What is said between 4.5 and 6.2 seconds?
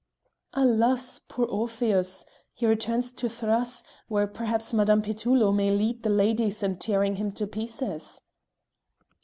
Madame Petullo may lead the